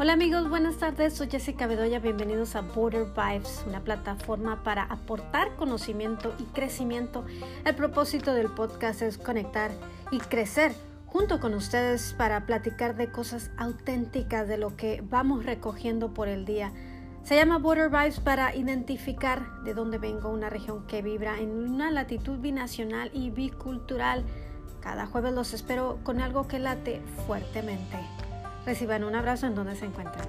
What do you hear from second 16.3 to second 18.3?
día. Se llama Border Vibes